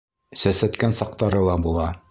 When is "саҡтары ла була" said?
1.03-1.91